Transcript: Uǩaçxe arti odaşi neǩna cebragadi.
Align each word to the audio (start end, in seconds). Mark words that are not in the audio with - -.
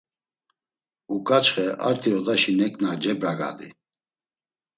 Uǩaçxe 1.13 1.65
arti 1.87 2.09
odaşi 2.17 2.51
neǩna 2.59 2.91
cebragadi. 3.01 3.69